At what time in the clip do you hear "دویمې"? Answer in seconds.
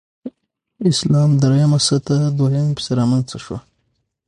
2.37-2.73